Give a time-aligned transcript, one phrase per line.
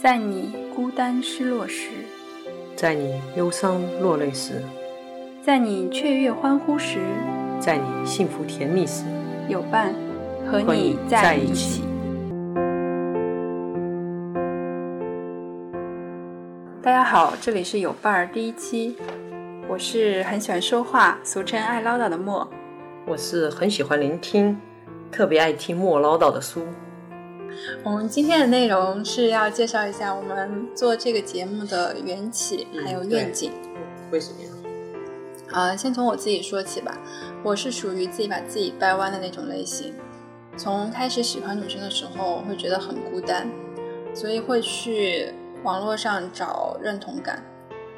[0.00, 1.88] 在你孤单失落时，
[2.76, 4.62] 在你忧伤落泪时，
[5.42, 7.00] 在你雀跃欢呼时，
[7.58, 9.02] 在你幸福甜蜜时，
[9.48, 9.92] 有伴
[10.46, 11.82] 和和你你在在一起一起。
[16.80, 18.96] 大家好，这里是有伴儿第一期，
[19.68, 22.48] 我是很喜欢说话，俗称爱唠叨的莫。
[23.04, 24.56] 我是很喜欢聆听，
[25.10, 26.62] 特别爱听莫唠叨的书。
[27.82, 33.52] 我们今天的内容是要介绍一下我们做这个节目的缘起，嗯还有愿景。
[34.10, 34.48] 为什么呀？
[35.50, 36.96] 啊，先从我自己说起吧。
[37.42, 39.94] 我是属于自己把自己掰弯的那种类型。
[40.56, 43.48] 从开始喜欢女生的时候，我会觉得很孤单，
[44.12, 47.42] 所以会去网络上找认同感。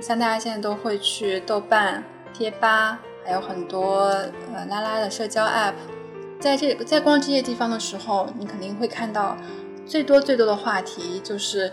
[0.00, 2.02] 像大家现在都会去豆瓣、
[2.32, 4.06] 贴吧，还有很多
[4.54, 5.74] 呃拉拉的社交 app。
[6.44, 9.34] 在这在逛这些地方的时候，你肯定会看到
[9.86, 11.72] 最多最多的话题就是，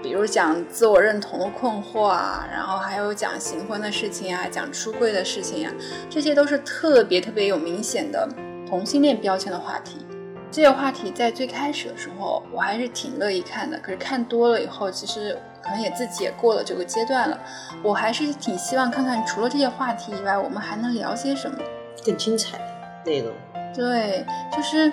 [0.00, 5.72] 比如讲自我认同的困惑啊，然后还有讲行婚的事情啊，讲出柜的事情啊，
[6.08, 8.28] 这些都是特别特别有明显的
[8.64, 10.06] 同性恋标签的话题。
[10.52, 13.76] 这些话题在最开始的时候，我还是挺乐意看的。
[13.80, 17.36] 可是看多了以后，其实可能也自己也过了这个阶段了。
[17.82, 21.58] 我还是挺希望看看，除了这些话题以外，我们还能聊些什么。
[22.04, 22.64] 更精彩的
[23.04, 23.34] 内容。
[23.74, 24.92] 对，就是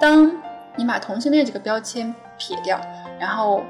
[0.00, 0.30] 当
[0.76, 2.80] 你把同性恋这个标签撇掉，
[3.18, 3.62] 然后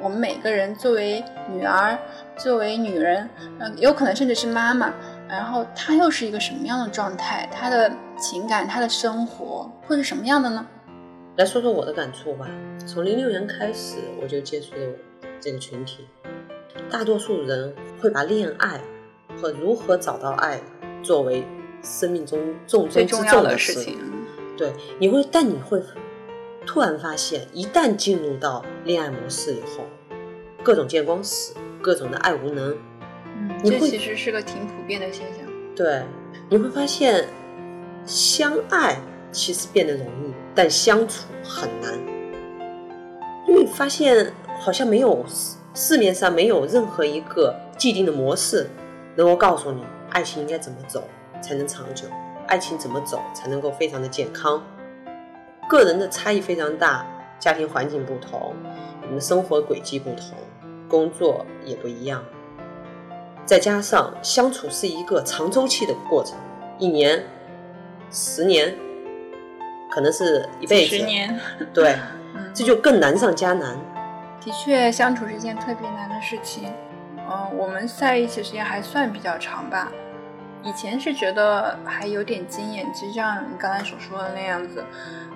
[0.00, 1.98] 我们每个人作为女儿，
[2.36, 4.92] 作为女人，嗯、有可能甚至是妈妈，
[5.28, 7.48] 然后她又是一个什么样的状态？
[7.50, 10.66] 她的情感、她的生活会是什么样的呢？
[11.36, 12.46] 来说说我的感触吧。
[12.86, 14.80] 从零六年开始，我就接触了
[15.40, 16.06] 这个群体。
[16.90, 18.80] 大多数人会把恋爱
[19.40, 20.60] 和如何找到爱
[21.02, 21.44] 作为
[21.84, 23.42] 生命中重中之重。
[23.44, 23.98] 的事情。
[24.56, 25.82] 对，你会，但你会
[26.64, 29.84] 突然发现，一旦进入到恋爱模式以后，
[30.62, 32.76] 各种见光死，各种的爱无能，
[33.36, 35.46] 嗯，这其实是个挺普遍的现象。
[35.76, 36.02] 对，
[36.48, 37.28] 你会发现，
[38.06, 38.96] 相爱
[39.32, 41.92] 其实变得容易，但相处很难，
[43.48, 48.70] 因为发现好像没有市市面上没有任何一个既定的模式
[49.16, 51.02] 能够告诉你爱情应该怎么走
[51.44, 52.06] 才能长久，
[52.46, 54.62] 爱情怎么走才能够非常的健康。
[55.68, 57.04] 个人的差异非常大，
[57.38, 58.54] 家庭环境不同，
[59.02, 60.38] 我们的生活轨迹不同，
[60.88, 62.24] 工作也不一样。
[63.44, 66.34] 再加上相处是一个长周期的过程，
[66.78, 67.22] 一年、
[68.10, 68.74] 十年，
[69.90, 70.96] 可能是一辈子。
[70.96, 71.38] 十年，
[71.74, 71.98] 对，
[72.34, 73.76] 嗯，这就更难上加难。
[74.40, 76.72] 的确，相处是一件特别难的事情。
[77.26, 79.90] 嗯、我们在一起时间还算比较长吧。
[80.64, 84.82] 以前是觉得还有点经验，其实像你刚才所说的那样子，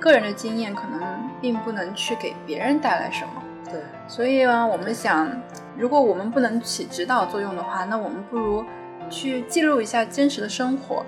[0.01, 3.43] 个人的经验可能并不能去给别人带来什么。
[3.71, 5.31] 对，所以呢，我们想，
[5.77, 8.65] 如果我们不能起指导作用的话，那我们不如
[9.11, 11.05] 去记录一下真实的生活，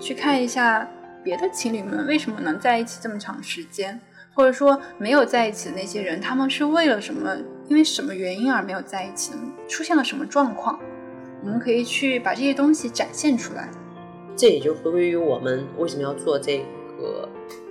[0.00, 0.88] 去看一下
[1.22, 4.00] 别的情侣们为什么能在一起这么长时间，
[4.34, 7.36] 或者说没有在一起的那些人，他们是为了什么，
[7.68, 9.32] 因为什么原因而没有在一起，
[9.68, 10.80] 出现了什么状况，
[11.42, 13.68] 我们可以去把这些东西展现出来。
[14.36, 16.58] 这也就回归于我们为什么要做这
[16.98, 17.28] 个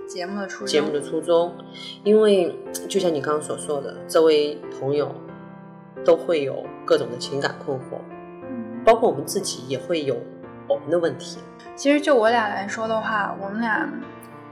[0.08, 1.56] 节目的初衷，节目的初衷，
[2.04, 2.56] 因为
[2.88, 5.14] 就像你刚刚所说的，这位朋友
[6.06, 8.00] 都会有各种的情感困惑，
[8.44, 10.18] 嗯包括我们自己也会有
[10.68, 11.40] 我们的问题。
[11.76, 13.90] 其实就我俩来说的话，我们俩，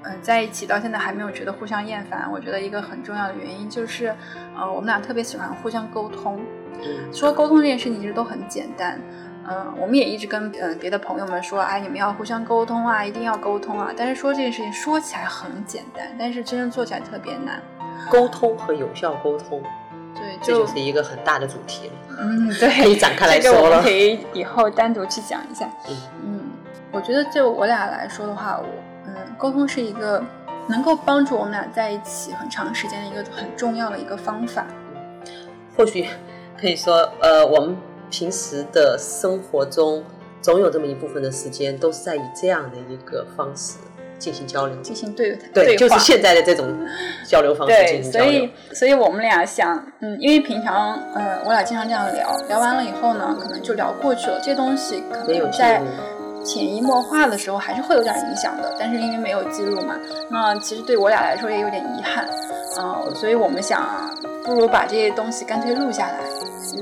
[0.08, 2.30] 嗯、在一起到现在还没有觉得互相厌烦。
[2.32, 4.14] 我觉得一个很重要的原因就是，
[4.58, 6.40] 呃，我们俩特别喜欢互相沟通。
[6.80, 9.02] 嗯，说沟通这件事情其实都很简单，
[9.50, 13.92] 嗯、我们也一直跟嗯、呃别的朋友们说，哎，你们要互相沟通啊，一定要沟通啊。
[13.98, 17.62] 但是说这件事情说起来很简单，但是真正做起来特别难。
[18.12, 19.62] 沟通和有效沟通，
[20.14, 23.90] 对，这就是一个很大的主题了，嗯，对，可以展开来这个我说了们可。
[23.90, 25.68] 以以后单独去讲一下。
[25.90, 26.37] 嗯嗯，
[26.92, 28.66] 我觉得就我俩来说的话，我
[29.06, 30.24] 嗯，沟通是一个
[30.68, 34.66] 能够帮助我们俩在一起很长时间的一个很重要的一个方法。
[35.76, 36.08] 或许
[36.60, 37.78] 可以说，呃，我们
[38.10, 40.04] 平时的生活中，
[40.42, 43.78] 总有这么一部分的时间都是在以这样的一个方式
[44.18, 44.76] 进行交流。
[44.82, 46.66] 进行对对，就是现在的这种
[47.28, 48.52] 交流方式，进行交流所以。
[48.74, 55.86] 所以我们俩想，嗯，因为平常，呃，我俩经常这样聊，聊完了以后呢，可能就聊过去了，这些东西可能在录
[56.44, 59.96] 潜移默化的时候还是会有点影响的，但是因为没有记录嘛，
[60.30, 62.28] 那其实对我俩来说也有点遗憾，
[62.80, 63.84] 嗯、所以我们想，
[64.44, 66.20] 不如把这些东西干脆录下来。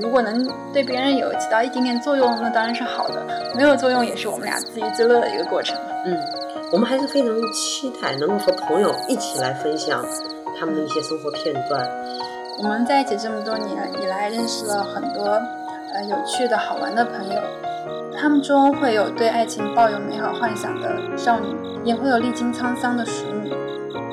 [0.00, 3.20] 如果能对别人有起到一点点作用，那当然是好的；
[3.56, 5.76] 没有作用，也是我们俩自娱自乐的一个过程。
[6.04, 6.16] 嗯，
[6.72, 10.04] 我们还是非常期待能够和朋友一起来分享
[10.58, 11.88] 他们的一些生活片段。
[12.58, 15.24] 我们在一起这么多年以来，认识了很多
[15.92, 17.40] 呃有趣的好玩的朋友，
[18.18, 21.54] 他们中会有对爱情抱有美好幻想的少女，
[21.84, 23.52] 也会有历经沧桑的熟女，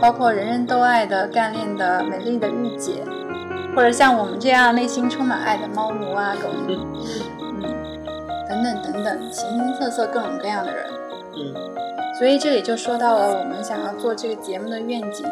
[0.01, 3.03] 包括人人都爱的干练的美丽的御姐，
[3.75, 6.85] 或者像我们这样内心充满爱的猫奴啊狗奴，
[7.39, 7.61] 嗯，
[8.49, 10.85] 等等等等，形形色色各种各样的人。
[11.35, 11.53] 嗯。
[12.19, 15.25] 所以这里就说到了我们想要做这个节目的愿景，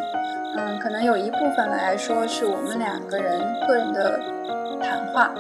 [0.57, 4.19] 嗯，可能有一部分来说是我们两个人个人的
[4.81, 5.31] 谈话，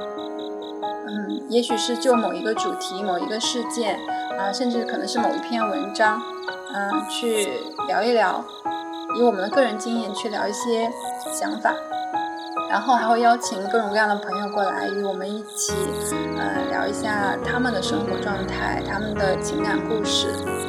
[1.13, 3.99] 嗯，也许是就某一个主题、某一个事件，
[4.39, 6.21] 啊，甚至可能是某一篇文章，
[6.73, 7.49] 嗯，去
[7.87, 8.41] 聊一聊，
[9.17, 10.89] 以我们的个人经验去聊一些
[11.33, 11.75] 想法，
[12.69, 15.73] 然后还会邀请各种各样的朋友过来与我们一起，
[16.37, 20.27] 呃，聊一下他们的生活状态、他们的情感故事。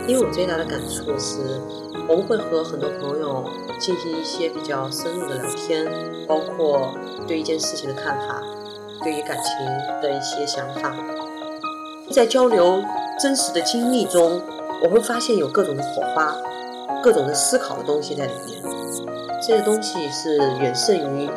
[0.09, 1.61] 因为我最大的感触是，
[2.09, 3.45] 我们会和很多朋友
[3.79, 5.87] 进行一些比较深入的聊天，
[6.27, 6.93] 包括
[7.29, 8.43] 对一件事情的看法，
[9.03, 9.67] 对于感情
[10.01, 10.93] 的一些想法。
[12.11, 12.83] 在交流
[13.19, 14.41] 真实的经历中，
[14.83, 16.35] 我会发现有各种的火花，
[17.03, 18.63] 各种的思考的东西在里面。
[19.41, 21.29] 这些东西是远胜于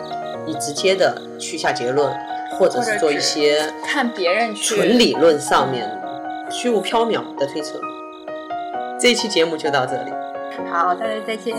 [0.46, 2.14] 你直接的去下结论，
[2.52, 5.90] 或者是做一些看别人去纯理论上面
[6.50, 7.80] 虚无缥缈的推测。
[9.00, 10.12] 这一期节目就到这里。
[10.72, 11.56] 好，大家再见。